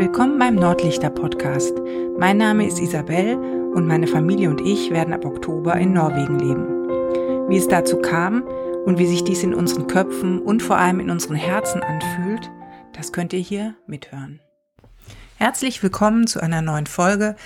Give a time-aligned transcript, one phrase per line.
[0.00, 1.74] Willkommen beim Nordlichter Podcast.
[2.18, 7.50] Mein Name ist Isabel und meine Familie und ich werden ab Oktober in Norwegen leben.
[7.50, 8.42] Wie es dazu kam
[8.86, 12.50] und wie sich dies in unseren Köpfen und vor allem in unseren Herzen anfühlt,
[12.94, 14.40] das könnt ihr hier mithören.
[15.36, 17.36] Herzlich willkommen zu einer neuen Folge.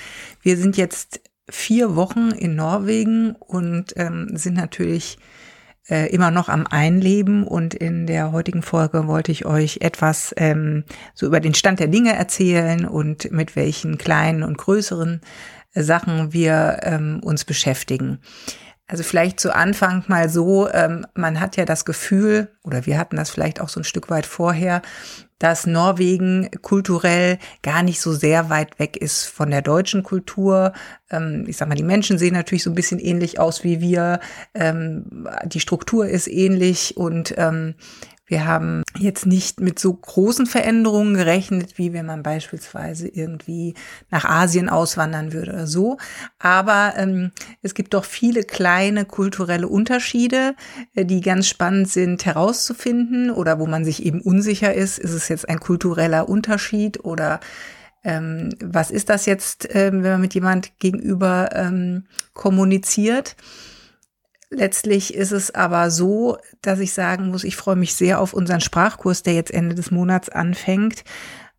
[0.40, 5.18] Wir sind jetzt vier Wochen in Norwegen und ähm, sind natürlich
[5.88, 10.84] äh, immer noch am Einleben und in der heutigen Folge wollte ich euch etwas ähm,
[11.14, 15.20] so über den Stand der Dinge erzählen und mit welchen kleinen und größeren
[15.74, 18.20] Sachen wir ähm, uns beschäftigen.
[18.86, 23.16] Also vielleicht zu Anfang mal so, ähm, man hat ja das Gefühl, oder wir hatten
[23.16, 24.82] das vielleicht auch so ein Stück weit vorher,
[25.44, 30.72] dass Norwegen kulturell gar nicht so sehr weit weg ist von der deutschen Kultur.
[31.10, 34.20] Ähm, ich sag mal, die Menschen sehen natürlich so ein bisschen ähnlich aus wie wir.
[34.54, 37.74] Ähm, die Struktur ist ähnlich und ähm,
[38.34, 43.74] wir haben jetzt nicht mit so großen Veränderungen gerechnet, wie wenn man beispielsweise irgendwie
[44.10, 45.98] nach Asien auswandern würde oder so.
[46.40, 47.30] Aber ähm,
[47.62, 50.56] es gibt doch viele kleine kulturelle Unterschiede,
[50.96, 55.28] äh, die ganz spannend sind herauszufinden oder wo man sich eben unsicher ist, ist es
[55.28, 57.38] jetzt ein kultureller Unterschied oder
[58.02, 63.36] ähm, was ist das jetzt, äh, wenn man mit jemand gegenüber ähm, kommuniziert?
[64.56, 68.60] Letztlich ist es aber so, dass ich sagen muss, ich freue mich sehr auf unseren
[68.60, 71.02] Sprachkurs, der jetzt Ende des Monats anfängt,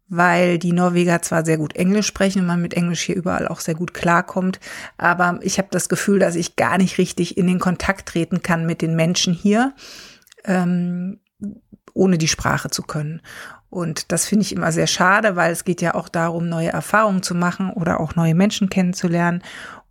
[0.08, 3.60] weil die Norweger zwar sehr gut Englisch sprechen und man mit Englisch hier überall auch
[3.60, 4.62] sehr gut klarkommt,
[4.98, 8.66] aber ich habe das Gefühl, dass ich gar nicht richtig in den Kontakt treten kann
[8.66, 9.74] mit den Menschen hier,
[10.46, 11.20] ähm,
[11.94, 13.22] ohne die Sprache zu können.
[13.76, 17.24] Und das finde ich immer sehr schade, weil es geht ja auch darum, neue Erfahrungen
[17.24, 19.44] zu machen oder auch neue Menschen kennenzulernen.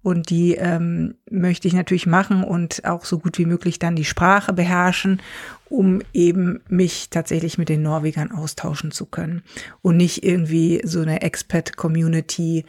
[0.03, 4.07] Und die ähm, möchte ich natürlich machen und auch so gut wie möglich dann die
[4.07, 5.21] Sprache beherrschen,
[5.69, 9.43] um eben mich tatsächlich mit den Norwegern austauschen zu können
[9.83, 12.65] und nicht irgendwie so eine Expat-Community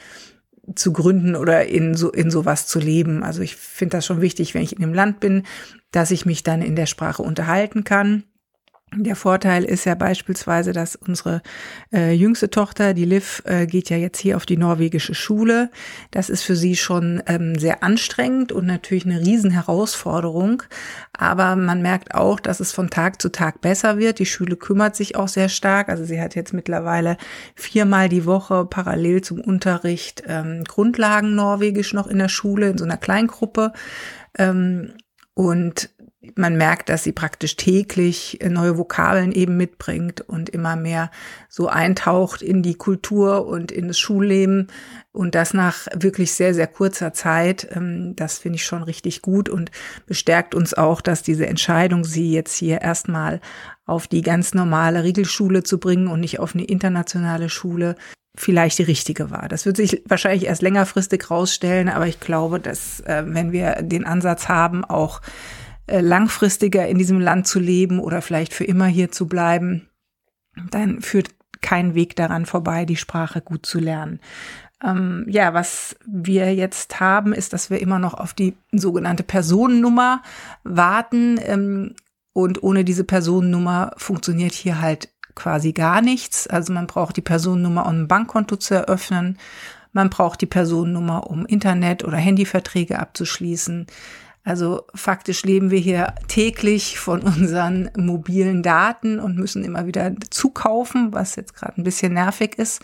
[0.75, 3.23] zu gründen oder in so in sowas zu leben.
[3.23, 5.43] Also ich finde das schon wichtig, wenn ich in dem Land bin,
[5.92, 8.26] dass ich mich dann in der Sprache unterhalten kann
[9.04, 11.42] der Vorteil ist ja beispielsweise, dass unsere
[11.94, 15.70] äh, jüngste Tochter, die Liv, äh, geht ja jetzt hier auf die norwegische Schule.
[16.11, 20.64] Das ist für sie schon ähm, sehr anstrengend und natürlich eine Riesenherausforderung.
[21.14, 24.20] Aber man merkt auch, dass es von Tag zu Tag besser wird.
[24.20, 25.89] Die Schule kümmert sich auch sehr stark.
[25.89, 27.17] Also sie hat jetzt mittlerweile
[27.56, 32.86] viermal die Woche parallel zum Unterricht ähm, Grundlagen Norwegisch noch in der Schule, in so
[32.86, 33.73] einer Kleingruppe.
[34.38, 34.94] Ähm,
[35.33, 35.89] und
[36.36, 41.11] man merkt, dass sie praktisch täglich neue Vokabeln eben mitbringt und immer mehr
[41.49, 44.67] so eintaucht in die Kultur und in das Schulleben
[45.11, 47.67] und das nach wirklich sehr, sehr kurzer Zeit.
[47.71, 49.71] Ähm, das finde ich schon richtig gut und
[50.05, 53.39] bestärkt uns auch, dass diese Entscheidung, sie jetzt hier erstmal
[53.85, 57.95] auf die ganz normale Regelschule zu bringen und nicht auf eine internationale Schule,
[58.35, 59.47] vielleicht die richtige war.
[59.47, 64.05] Das wird sich wahrscheinlich erst längerfristig rausstellen, aber ich glaube, dass äh, wenn wir den
[64.05, 65.25] Ansatz haben, auch äh,
[65.87, 69.89] langfristiger in diesem Land zu leben oder vielleicht für immer hier zu bleiben,
[70.71, 71.29] dann führt
[71.61, 74.19] kein Weg daran vorbei, die Sprache gut zu lernen.
[74.83, 80.21] Ähm, ja, was wir jetzt haben, ist, dass wir immer noch auf die sogenannte Personennummer
[80.63, 81.39] warten.
[81.43, 81.95] Ähm,
[82.33, 86.47] und ohne diese Personennummer funktioniert hier halt quasi gar nichts.
[86.47, 89.37] Also man braucht die Personennummer, um ein Bankkonto zu eröffnen.
[89.93, 93.87] Man braucht die Personennummer, um Internet- oder Handyverträge abzuschließen.
[94.45, 101.14] Also faktisch leben wir hier täglich von unseren mobilen Daten und müssen immer wieder zukaufen,
[101.14, 102.82] was jetzt gerade ein bisschen nervig ist.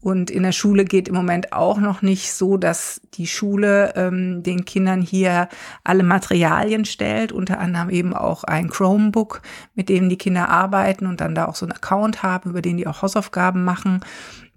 [0.00, 4.42] Und in der Schule geht im Moment auch noch nicht so, dass die Schule ähm,
[4.42, 5.48] den Kindern hier
[5.84, 9.42] alle Materialien stellt, unter anderem eben auch ein Chromebook,
[9.76, 12.76] mit dem die Kinder arbeiten und dann da auch so einen Account haben, über den
[12.76, 14.00] die auch Hausaufgaben machen.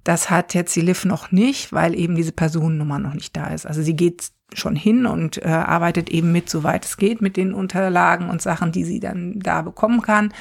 [0.03, 3.68] Das hat jetzt die Liv noch nicht, weil eben diese Personennummer noch nicht da ist.
[3.68, 7.53] Also sie geht schon hin und äh, arbeitet eben mit, soweit es geht, mit den
[7.53, 10.34] Unterlagen und Sachen, die sie dann da bekommen kann.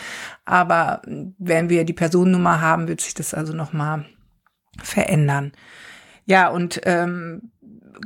[0.44, 1.02] Aber
[1.38, 4.06] wenn wir die Personennummer haben, wird sich das also nochmal
[4.82, 5.52] verändern.
[6.24, 7.50] Ja, und ähm,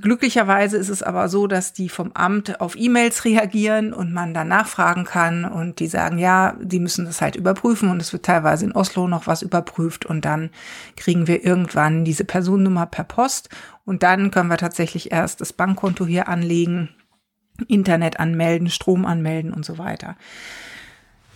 [0.01, 4.49] glücklicherweise ist es aber so, dass die vom Amt auf E-Mails reagieren und man dann
[4.49, 8.65] nachfragen kann und die sagen, ja, die müssen das halt überprüfen und es wird teilweise
[8.65, 10.51] in Oslo noch was überprüft und dann
[10.97, 13.49] kriegen wir irgendwann diese Personennummer per Post
[13.85, 16.91] und dann können wir tatsächlich erst das Bankkonto hier anlegen,
[17.69, 20.17] Internet anmelden, Strom anmelden und so weiter.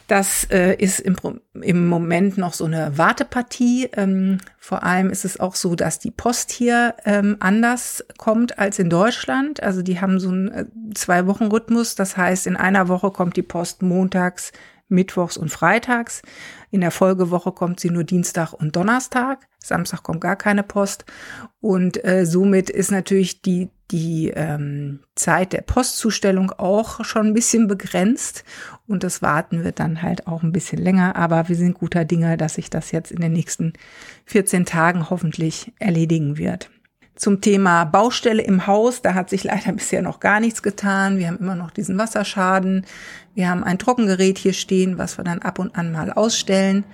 [0.08, 1.16] Das äh, ist im,
[1.52, 3.90] im Moment noch so eine Wartepartie.
[3.92, 8.78] Ähm, vor allem ist es auch so, dass die Post hier ähm, anders kommt als
[8.78, 9.62] in Deutschland.
[9.62, 10.64] Also die haben so einen äh,
[10.94, 11.94] Zwei-Wochen-Rhythmus.
[11.94, 14.52] Das heißt, in einer Woche kommt die Post montags,
[14.88, 16.22] mittwochs und freitags.
[16.70, 19.46] In der Folgewoche kommt sie nur Dienstag und Donnerstag.
[19.58, 21.04] Samstag kommt gar keine Post.
[21.60, 27.68] Und äh, somit ist natürlich die, die ähm, Zeit der Postzustellung auch schon ein bisschen
[27.68, 28.44] begrenzt.
[28.86, 31.16] Und das Warten wird dann halt auch ein bisschen länger.
[31.16, 33.72] Aber wir sind guter Dinge, dass sich das jetzt in den nächsten
[34.26, 36.70] 14 Tagen hoffentlich erledigen wird.
[37.18, 41.18] Zum Thema Baustelle im Haus, da hat sich leider bisher noch gar nichts getan.
[41.18, 42.86] Wir haben immer noch diesen Wasserschaden.
[43.34, 46.84] Wir haben ein Trockengerät hier stehen, was wir dann ab und an mal ausstellen.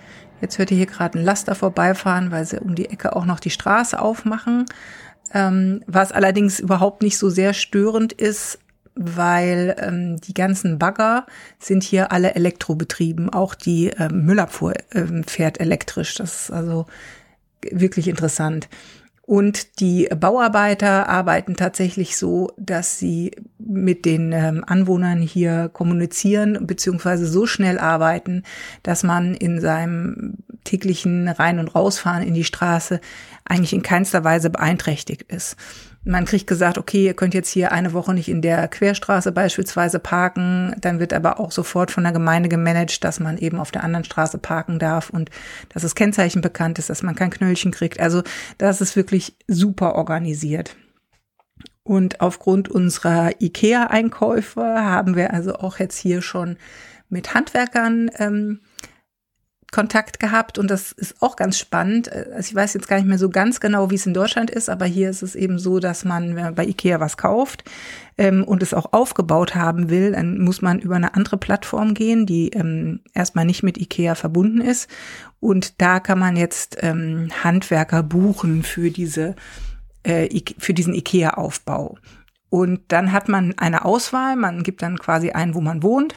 [0.41, 3.39] Jetzt hört ihr hier gerade ein Laster vorbeifahren, weil sie um die Ecke auch noch
[3.39, 4.65] die Straße aufmachen.
[5.33, 8.59] Ähm, was allerdings überhaupt nicht so sehr störend ist,
[8.95, 11.27] weil ähm, die ganzen Bagger
[11.59, 13.29] sind hier alle elektrobetrieben.
[13.31, 16.15] Auch die ähm, Müllabfuhr ähm, fährt elektrisch.
[16.15, 16.87] Das ist also
[17.71, 18.69] wirklich interessant.
[19.27, 27.27] Und die Bauarbeiter arbeiten tatsächlich so, dass sie mit den ähm, Anwohnern hier kommunizieren, beziehungsweise
[27.27, 28.43] so schnell arbeiten,
[28.83, 30.35] dass man in seinem
[30.65, 33.01] täglichen Rein- und Rausfahren in die Straße
[33.47, 35.57] eigentlich in keinster Weise beeinträchtigt ist.
[36.07, 39.99] Man kriegt gesagt, okay, ihr könnt jetzt hier eine Woche nicht in der Querstraße beispielsweise
[39.99, 40.77] parken.
[40.81, 44.05] Dann wird aber auch sofort von der Gemeinde gemanagt, dass man eben auf der anderen
[44.05, 45.31] Straße parken darf und
[45.71, 48.01] dass das Kennzeichen bekannt ist, dass man kein Knöllchen kriegt.
[48.01, 48.23] Also
[48.59, 50.77] das ist wirklich super organisiert.
[51.85, 56.57] Und aufgrund unserer IKEA-Einkäufe haben wir also auch jetzt hier schon
[57.09, 58.61] mit Handwerkern ähm,
[59.75, 62.11] Kontakt gehabt und das ist auch ganz spannend.
[62.13, 64.71] Also ich weiß jetzt gar nicht mehr so ganz genau, wie es in Deutschland ist,
[64.71, 67.65] aber hier ist es eben so, dass man, wenn man bei Ikea was kauft
[68.17, 72.25] ähm, und es auch aufgebaut haben will, dann muss man über eine andere Plattform gehen,
[72.25, 74.89] die ähm, erstmal nicht mit Ikea verbunden ist.
[75.41, 79.35] Und da kann man jetzt ähm, Handwerker buchen für diese
[80.05, 81.99] äh, für diesen Ikea-Aufbau.
[82.49, 86.15] Und dann hat man eine Auswahl, man gibt dann quasi ein, wo man wohnt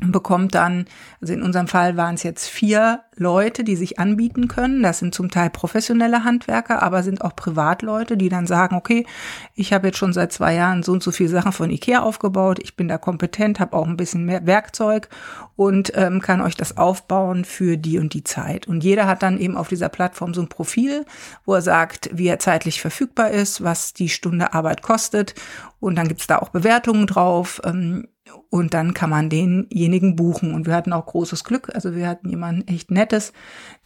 [0.00, 0.84] bekommt dann,
[1.22, 4.82] also in unserem Fall waren es jetzt vier Leute, die sich anbieten können.
[4.82, 9.06] Das sind zum Teil professionelle Handwerker, aber sind auch Privatleute, die dann sagen, okay,
[9.54, 12.58] ich habe jetzt schon seit zwei Jahren so und so viele Sachen von Ikea aufgebaut,
[12.62, 15.08] ich bin da kompetent, habe auch ein bisschen mehr Werkzeug
[15.56, 18.68] und ähm, kann euch das aufbauen für die und die Zeit.
[18.68, 21.06] Und jeder hat dann eben auf dieser Plattform so ein Profil,
[21.46, 25.34] wo er sagt, wie er zeitlich verfügbar ist, was die Stunde Arbeit kostet.
[25.80, 27.62] Und dann gibt's da auch Bewertungen drauf.
[27.64, 28.08] Ähm,
[28.50, 30.54] und dann kann man denjenigen buchen.
[30.54, 31.74] Und wir hatten auch großes Glück.
[31.74, 33.32] Also wir hatten jemanden echt Nettes,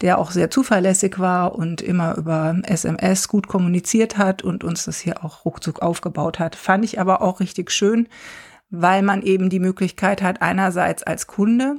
[0.01, 4.99] der auch sehr zuverlässig war und immer über SMS gut kommuniziert hat und uns das
[4.99, 6.55] hier auch ruckzuck aufgebaut hat.
[6.55, 8.07] Fand ich aber auch richtig schön,
[8.69, 11.75] weil man eben die Möglichkeit hat, einerseits als Kunde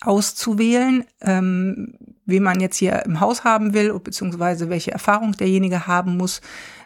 [0.00, 1.94] auszuwählen, ähm,
[2.26, 6.40] wie man jetzt hier im Haus haben will, beziehungsweise welche Erfahrung derjenige haben muss.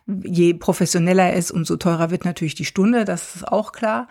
[0.07, 4.09] Je professioneller er ist, umso teurer wird natürlich die Stunde, das ist auch klar.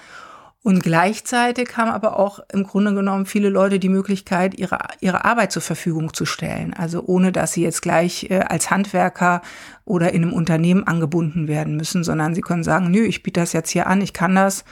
[0.67, 5.53] Und gleichzeitig haben aber auch im Grunde genommen viele Leute die Möglichkeit, ihre, ihre Arbeit
[5.53, 6.73] zur Verfügung zu stellen.
[6.73, 9.41] Also ohne, dass sie jetzt gleich äh, als Handwerker
[9.85, 13.53] oder in einem Unternehmen angebunden werden müssen, sondern sie können sagen, nö, ich biete das
[13.53, 14.65] jetzt hier an, ich kann das.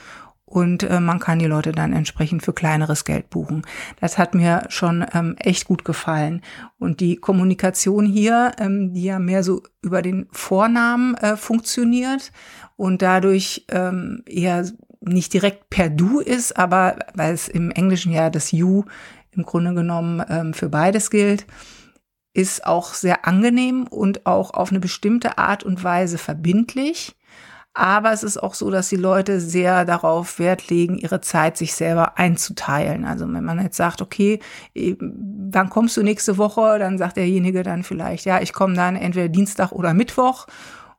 [0.44, 3.62] Und äh, man kann die Leute dann entsprechend für kleineres Geld buchen.
[3.98, 6.42] Das hat mir schon ähm, echt gut gefallen.
[6.78, 12.32] Und die Kommunikation hier, ähm, die ja mehr so über den Vornamen äh, funktioniert
[12.76, 14.66] und dadurch ähm, eher
[15.06, 18.84] nicht direkt per Du ist, aber weil es im Englischen ja das You
[19.32, 21.46] im Grunde genommen ähm, für beides gilt,
[22.34, 27.16] ist auch sehr angenehm und auch auf eine bestimmte Art und Weise verbindlich.
[27.72, 31.74] Aber es ist auch so, dass die Leute sehr darauf Wert legen, ihre Zeit sich
[31.74, 33.04] selber einzuteilen.
[33.04, 34.40] Also wenn man jetzt sagt, okay,
[34.74, 39.28] wann kommst du nächste Woche, dann sagt derjenige dann vielleicht, ja, ich komme dann entweder
[39.28, 40.46] Dienstag oder Mittwoch.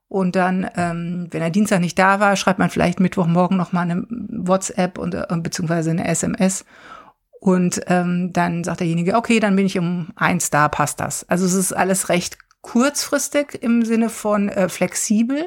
[0.09, 3.81] Und dann, ähm, wenn er Dienstag nicht da war, schreibt man vielleicht Mittwochmorgen noch mal
[3.81, 6.65] eine WhatsApp und äh, beziehungsweise eine SMS.
[7.39, 11.27] Und ähm, dann sagt derjenige, okay, dann bin ich um eins da, passt das.
[11.29, 15.45] Also es ist alles recht kurzfristig im Sinne von äh, flexibel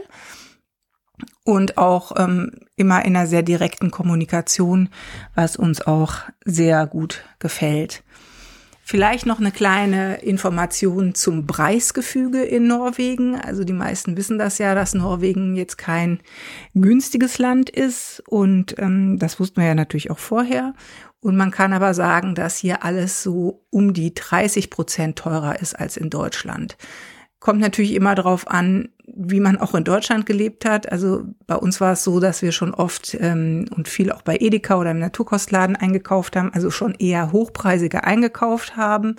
[1.44, 4.88] und auch ähm, immer in einer sehr direkten Kommunikation,
[5.34, 6.14] was uns auch
[6.44, 8.02] sehr gut gefällt.
[8.90, 13.40] Vielleicht noch eine kleine Information zum Preisgefüge in Norwegen.
[13.40, 16.18] Also die meisten wissen das ja, dass Norwegen jetzt kein
[16.74, 20.74] günstiges Land ist und ähm, das wussten wir ja natürlich auch vorher.
[21.20, 25.78] Und man kann aber sagen, dass hier alles so um die 30 Prozent teurer ist
[25.78, 26.76] als in Deutschland.
[27.40, 30.92] Kommt natürlich immer darauf an, wie man auch in Deutschland gelebt hat.
[30.92, 34.36] Also bei uns war es so, dass wir schon oft ähm, und viel auch bei
[34.38, 39.16] Edeka oder im Naturkostladen eingekauft haben, also schon eher hochpreisiger eingekauft haben.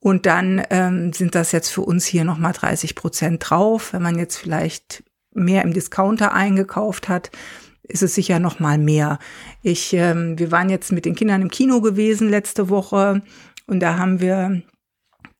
[0.00, 3.92] Und dann ähm, sind das jetzt für uns hier nochmal 30 Prozent drauf.
[3.92, 7.30] Wenn man jetzt vielleicht mehr im Discounter eingekauft hat,
[7.82, 9.18] ist es sicher noch mal mehr.
[9.62, 13.22] Ich, ähm, wir waren jetzt mit den Kindern im Kino gewesen letzte Woche
[13.66, 14.62] und da haben wir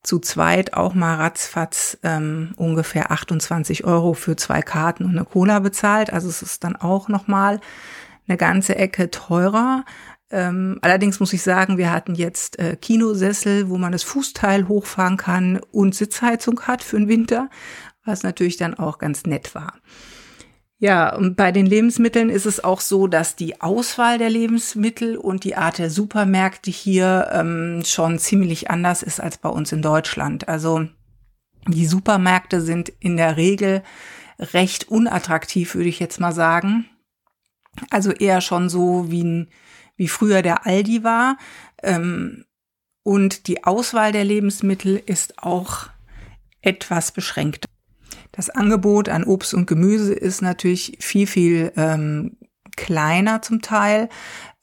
[0.07, 5.59] zu zweit auch mal ratzfatz ähm, ungefähr 28 Euro für zwei Karten und eine Cola
[5.59, 6.13] bezahlt.
[6.13, 7.61] Also es ist dann auch noch mal
[8.29, 9.85] eine ganze Ecke teurer.
[10.31, 15.17] Ähm, allerdings muss ich sagen, wir hatten jetzt äh, Kinosessel, wo man das Fußteil hochfahren
[15.17, 17.49] kann und Sitzheizung hat für den Winter,
[18.05, 19.75] was natürlich dann auch ganz nett war.
[20.79, 25.45] Ja, und bei den Lebensmitteln ist es auch so, dass die Auswahl der Lebensmittel und
[25.45, 30.49] die Art der Supermärkte hier ähm, schon ziemlich anders ist als bei uns in Deutschland.
[30.49, 30.87] Also
[31.67, 33.83] die Supermärkte sind in der Regel
[34.39, 36.85] recht unattraktiv, würde ich jetzt mal sagen.
[37.91, 39.49] Also eher schon so wie, ein,
[39.97, 41.39] wie früher der Aldi war.
[41.83, 42.45] Ähm,
[43.03, 45.89] und die Auswahl der Lebensmittel ist auch
[46.61, 47.67] etwas beschränkt.
[48.37, 52.37] Das Angebot an Obst und Gemüse ist natürlich viel, viel ähm,
[52.77, 54.11] kleiner zum Teil.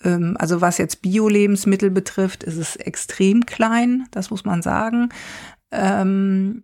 [0.03, 5.09] Ähm, also was jetzt Bio-Lebensmittel betrifft, ist es extrem klein, das muss man sagen.
[5.71, 6.63] Ähm,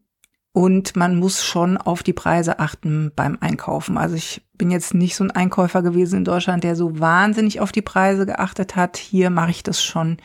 [0.51, 3.97] und man muss schon auf die Preise achten beim Einkaufen.
[3.97, 7.71] Also ich bin jetzt nicht so ein Einkäufer gewesen in Deutschland, der so wahnsinnig auf
[7.71, 8.97] die Preise geachtet hat.
[8.97, 10.17] Hier mache ich das schon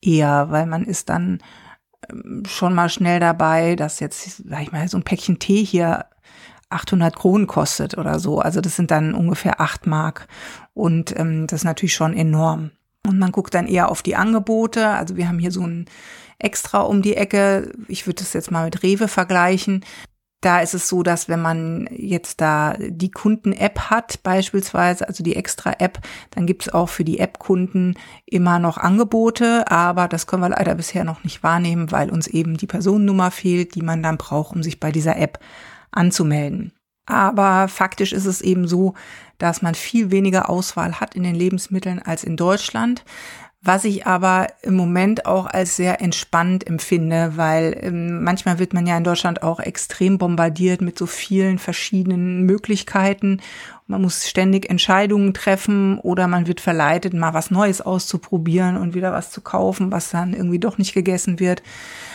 [0.00, 1.38] eher, weil man ist dann
[2.46, 6.06] schon mal schnell dabei, dass jetzt, sag ich mal, so ein Päckchen Tee hier
[6.68, 8.40] 800 Kronen kostet oder so.
[8.40, 10.28] Also das sind dann ungefähr 8 Mark.
[10.74, 12.70] Und ähm, das ist natürlich schon enorm.
[13.06, 14.88] Und man guckt dann eher auf die Angebote.
[14.88, 15.86] Also wir haben hier so ein
[16.38, 17.72] Extra um die Ecke.
[17.88, 19.84] Ich würde das jetzt mal mit Rewe vergleichen.
[20.46, 25.34] Da ist es so, dass wenn man jetzt da die Kunden-App hat, beispielsweise, also die
[25.34, 25.98] Extra-App,
[26.30, 30.76] dann gibt es auch für die App-Kunden immer noch Angebote, aber das können wir leider
[30.76, 34.62] bisher noch nicht wahrnehmen, weil uns eben die Personennummer fehlt, die man dann braucht, um
[34.62, 35.40] sich bei dieser App
[35.90, 36.72] anzumelden.
[37.06, 38.94] Aber faktisch ist es eben so,
[39.38, 43.04] dass man viel weniger Auswahl hat in den Lebensmitteln als in Deutschland
[43.62, 48.86] was ich aber im Moment auch als sehr entspannt empfinde, weil ähm, manchmal wird man
[48.86, 53.40] ja in Deutschland auch extrem bombardiert mit so vielen verschiedenen Möglichkeiten.
[53.88, 59.12] Man muss ständig Entscheidungen treffen oder man wird verleitet, mal was Neues auszuprobieren und wieder
[59.12, 61.62] was zu kaufen, was dann irgendwie doch nicht gegessen wird.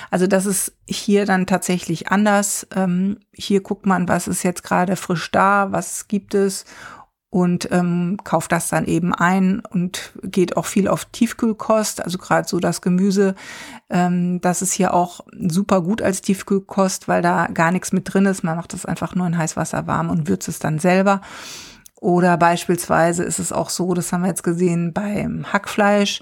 [0.10, 2.68] Also das ist hier dann tatsächlich anders.
[2.76, 6.66] Ähm, hier guckt man, was ist jetzt gerade frisch da, was gibt es
[7.32, 12.48] und ähm, kauft das dann eben ein und geht auch viel auf Tiefkühlkost, also gerade
[12.48, 13.36] so das Gemüse,
[13.90, 18.26] ähm, das ist hier auch super gut als Tiefkühlkost, weil da gar nichts mit drin
[18.26, 18.44] ist.
[18.44, 21.22] Man macht das einfach nur in Heißwasser warm und würzt es dann selber.
[22.02, 26.22] Oder beispielsweise ist es auch so, das haben wir jetzt gesehen beim Hackfleisch,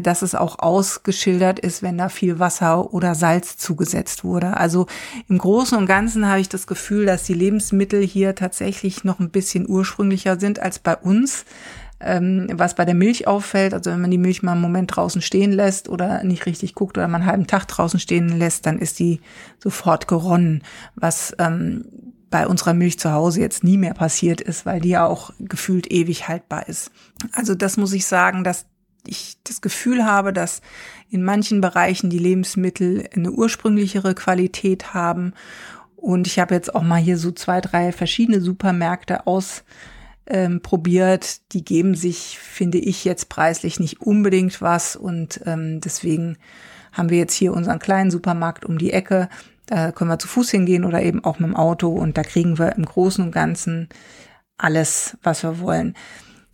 [0.00, 4.56] dass es auch ausgeschildert ist, wenn da viel Wasser oder Salz zugesetzt wurde.
[4.56, 4.86] Also
[5.28, 9.30] im Großen und Ganzen habe ich das Gefühl, dass die Lebensmittel hier tatsächlich noch ein
[9.30, 11.44] bisschen ursprünglicher sind als bei uns.
[12.04, 15.22] Ähm, was bei der Milch auffällt, also wenn man die Milch mal einen Moment draußen
[15.22, 18.80] stehen lässt oder nicht richtig guckt oder mal einen halben Tag draußen stehen lässt, dann
[18.80, 19.20] ist die
[19.60, 20.62] sofort geronnen,
[20.96, 21.84] was ähm,
[22.32, 25.92] bei unserer Milch zu Hause jetzt nie mehr passiert ist, weil die ja auch gefühlt
[25.92, 26.90] ewig haltbar ist.
[27.32, 28.66] Also das muss ich sagen, dass
[29.06, 30.60] ich das Gefühl habe, dass
[31.10, 35.34] in manchen Bereichen die Lebensmittel eine ursprünglichere Qualität haben.
[35.96, 41.24] Und ich habe jetzt auch mal hier so zwei, drei verschiedene Supermärkte ausprobiert.
[41.24, 44.96] Ähm, die geben sich, finde ich, jetzt preislich nicht unbedingt was.
[44.96, 46.38] Und ähm, deswegen
[46.92, 49.28] haben wir jetzt hier unseren kleinen Supermarkt um die Ecke.
[49.66, 51.88] Da können wir zu Fuß hingehen oder eben auch mit dem Auto.
[51.88, 53.88] Und da kriegen wir im Großen und Ganzen
[54.58, 55.94] alles, was wir wollen.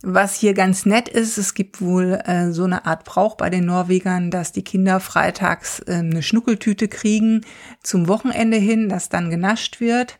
[0.01, 3.65] Was hier ganz nett ist, es gibt wohl äh, so eine Art Brauch bei den
[3.65, 7.45] Norwegern, dass die Kinder freitags äh, eine Schnuckeltüte kriegen
[7.83, 10.17] zum Wochenende hin, das dann genascht wird.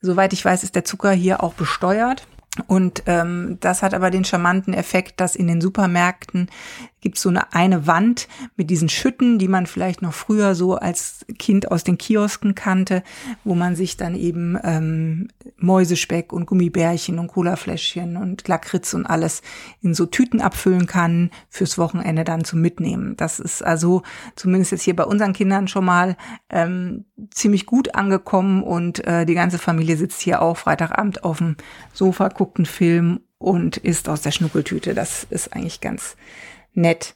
[0.00, 2.26] Soweit ich weiß, ist der Zucker hier auch besteuert.
[2.66, 6.48] Und ähm, das hat aber den charmanten Effekt, dass in den Supermärkten
[7.00, 11.24] gibt so eine eine Wand mit diesen Schütten, die man vielleicht noch früher so als
[11.38, 13.02] Kind aus den Kiosken kannte,
[13.44, 19.42] wo man sich dann eben ähm, Mäusespeck und Gummibärchen und Colafläschchen und Lakritz und alles
[19.80, 23.16] in so Tüten abfüllen kann fürs Wochenende dann zum Mitnehmen.
[23.16, 24.02] Das ist also
[24.36, 26.16] zumindest jetzt hier bei unseren Kindern schon mal
[26.50, 31.56] ähm, ziemlich gut angekommen und äh, die ganze Familie sitzt hier auch Freitagabend auf dem
[31.92, 34.94] Sofa, guckt einen Film und isst aus der Schnuckeltüte.
[34.94, 36.16] Das ist eigentlich ganz
[36.72, 37.14] nett.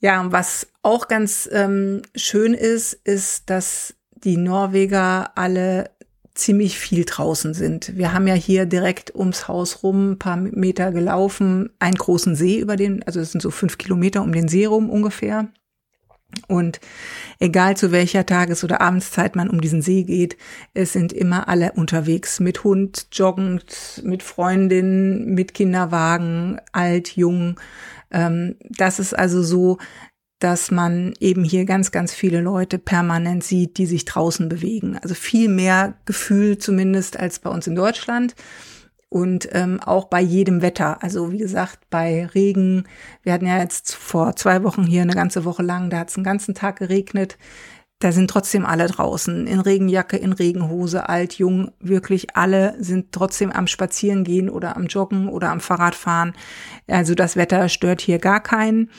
[0.00, 5.90] Ja, und was auch ganz ähm, schön ist, ist, dass die Norweger alle
[6.34, 7.96] ziemlich viel draußen sind.
[7.96, 12.58] Wir haben ja hier direkt ums Haus rum ein paar Meter gelaufen, einen großen See
[12.58, 15.52] über den, also es sind so fünf Kilometer um den See rum ungefähr.
[16.48, 16.80] Und
[17.38, 20.36] egal zu welcher Tages- oder Abendszeit man um diesen See geht,
[20.74, 27.58] es sind immer alle unterwegs mit Hund, joggend, mit Freundin, mit Kinderwagen, alt, jung.
[28.10, 29.78] Ähm, das ist also so,
[30.38, 34.98] dass man eben hier ganz, ganz viele Leute permanent sieht, die sich draußen bewegen.
[35.02, 38.34] Also viel mehr Gefühl zumindest als bei uns in Deutschland
[39.08, 41.02] und ähm, auch bei jedem Wetter.
[41.02, 42.84] Also wie gesagt, bei Regen.
[43.22, 46.14] Wir hatten ja jetzt vor zwei Wochen hier eine ganze Woche lang, da hat es
[46.14, 47.38] den ganzen Tag geregnet.
[47.98, 53.50] Da sind trotzdem alle draußen, in Regenjacke, in Regenhose, alt, jung, wirklich alle sind trotzdem
[53.50, 56.34] am Spazierengehen oder am Joggen oder am Fahrradfahren.
[56.88, 58.90] Also das Wetter stört hier gar keinen.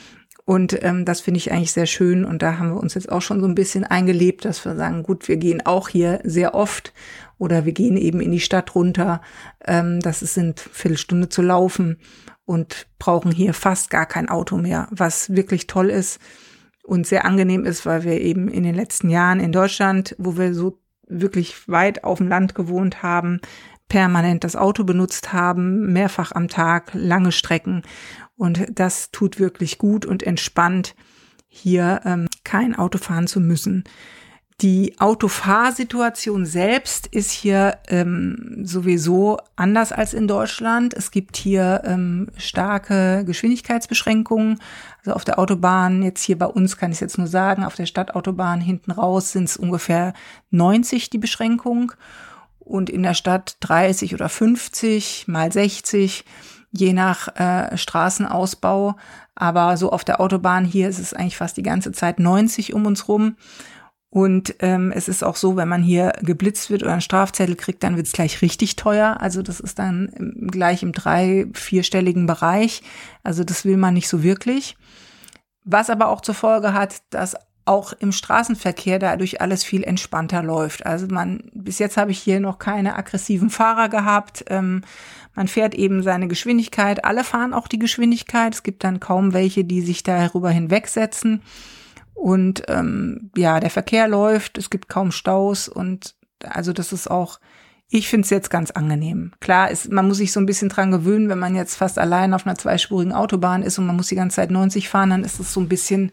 [0.44, 2.24] Und ähm, das finde ich eigentlich sehr schön.
[2.24, 5.04] Und da haben wir uns jetzt auch schon so ein bisschen eingelebt, dass wir sagen,
[5.04, 6.92] gut, wir gehen auch hier sehr oft
[7.38, 9.20] oder wir gehen eben in die Stadt runter.
[9.64, 11.98] Ähm, das sind Viertelstunde zu laufen
[12.44, 16.18] und brauchen hier fast gar kein Auto mehr, was wirklich toll ist
[16.82, 20.54] und sehr angenehm ist, weil wir eben in den letzten Jahren in Deutschland, wo wir
[20.54, 23.40] so wirklich weit auf dem Land gewohnt haben,
[23.88, 27.82] permanent das Auto benutzt haben, mehrfach am Tag, lange Strecken
[28.36, 30.94] und das tut wirklich gut und entspannt,
[31.48, 33.84] hier ähm, kein Auto fahren zu müssen.
[34.60, 40.94] Die Autofahrsituation selbst ist hier ähm, sowieso anders als in Deutschland.
[40.94, 44.58] Es gibt hier ähm, starke Geschwindigkeitsbeschränkungen.
[44.98, 47.76] Also auf der Autobahn, jetzt hier bei uns kann ich es jetzt nur sagen, auf
[47.76, 50.12] der Stadtautobahn hinten raus sind es ungefähr
[50.50, 51.92] 90 die Beschränkung
[52.58, 56.24] und in der Stadt 30 oder 50 mal 60
[56.72, 58.96] je nach äh, Straßenausbau.
[59.36, 62.86] Aber so auf der Autobahn hier ist es eigentlich fast die ganze Zeit 90 um
[62.86, 63.36] uns rum.
[64.10, 67.82] Und ähm, es ist auch so, wenn man hier geblitzt wird oder einen Strafzettel kriegt,
[67.82, 69.18] dann wird es gleich richtig teuer.
[69.20, 72.82] Also das ist dann gleich im drei-, vierstelligen Bereich.
[73.22, 74.76] Also das will man nicht so wirklich.
[75.64, 77.36] Was aber auch zur Folge hat, dass
[77.66, 80.86] auch im Straßenverkehr dadurch alles viel entspannter läuft.
[80.86, 84.46] Also man, bis jetzt habe ich hier noch keine aggressiven Fahrer gehabt.
[84.48, 84.80] Ähm,
[85.34, 87.04] man fährt eben seine Geschwindigkeit.
[87.04, 88.54] Alle fahren auch die Geschwindigkeit.
[88.54, 91.42] Es gibt dann kaum welche, die sich darüber hinwegsetzen.
[92.18, 97.38] Und ähm, ja, der Verkehr läuft, es gibt kaum Staus und also das ist auch,
[97.88, 99.32] ich finde es jetzt ganz angenehm.
[99.40, 102.34] Klar, ist, man muss sich so ein bisschen dran gewöhnen, wenn man jetzt fast allein
[102.34, 105.38] auf einer zweispurigen Autobahn ist und man muss die ganze Zeit 90 fahren, dann ist
[105.38, 106.10] es so ein bisschen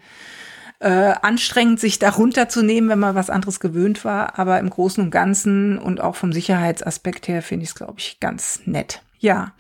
[0.80, 4.38] äh, anstrengend, sich da runterzunehmen, wenn man was anderes gewöhnt war.
[4.38, 8.19] Aber im Großen und Ganzen und auch vom Sicherheitsaspekt her finde ich es, glaube ich,
[8.19, 9.01] ganz nett.
[9.19, 9.54] Ja,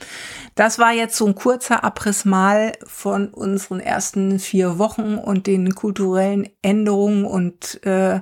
[0.55, 5.75] das war jetzt so ein kurzer Abriss mal von unseren ersten vier Wochen und den
[5.75, 8.21] kulturellen Änderungen und äh,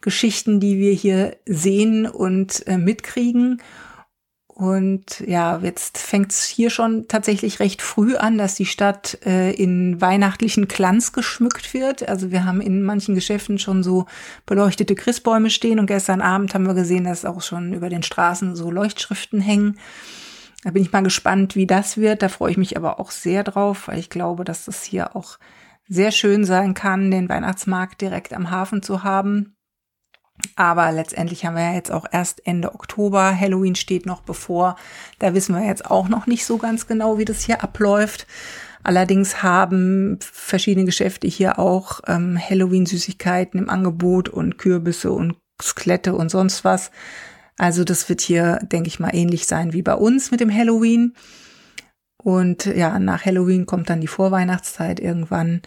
[0.00, 3.62] Geschichten, die wir hier sehen und äh, mitkriegen.
[4.54, 9.50] Und ja, jetzt fängt es hier schon tatsächlich recht früh an, dass die Stadt äh,
[9.52, 12.06] in weihnachtlichen Glanz geschmückt wird.
[12.06, 14.04] Also wir haben in manchen Geschäften schon so
[14.44, 18.54] beleuchtete Christbäume stehen und gestern Abend haben wir gesehen, dass auch schon über den Straßen
[18.54, 19.78] so Leuchtschriften hängen.
[20.62, 22.22] Da bin ich mal gespannt, wie das wird.
[22.22, 25.38] Da freue ich mich aber auch sehr drauf, weil ich glaube, dass das hier auch
[25.88, 29.56] sehr schön sein kann, den Weihnachtsmarkt direkt am Hafen zu haben.
[30.56, 33.38] Aber letztendlich haben wir ja jetzt auch erst Ende Oktober.
[33.38, 34.76] Halloween steht noch bevor.
[35.18, 38.26] Da wissen wir jetzt auch noch nicht so ganz genau, wie das hier abläuft.
[38.82, 46.30] Allerdings haben verschiedene Geschäfte hier auch ähm, Halloween-Süßigkeiten im Angebot und Kürbisse und Skelette und
[46.30, 46.90] sonst was.
[47.58, 51.14] Also das wird hier, denke ich mal, ähnlich sein wie bei uns mit dem Halloween.
[52.22, 55.62] Und ja, nach Halloween kommt dann die Vorweihnachtszeit irgendwann.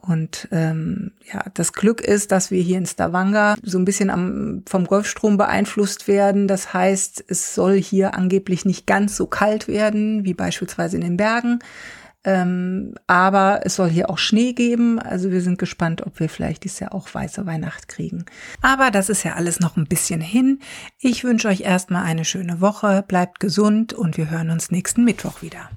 [0.00, 4.62] Und ähm, ja, das Glück ist, dass wir hier in Stavanger so ein bisschen am,
[4.68, 6.46] vom Golfstrom beeinflusst werden.
[6.46, 11.16] Das heißt, es soll hier angeblich nicht ganz so kalt werden wie beispielsweise in den
[11.16, 11.58] Bergen.
[12.26, 14.98] Ähm, aber es soll hier auch Schnee geben.
[14.98, 18.26] Also wir sind gespannt, ob wir vielleicht dieses Jahr auch weiße Weihnacht kriegen.
[18.60, 20.58] Aber das ist ja alles noch ein bisschen hin.
[20.98, 23.04] Ich wünsche euch erstmal eine schöne Woche.
[23.06, 25.70] Bleibt gesund und wir hören uns nächsten Mittwoch wieder.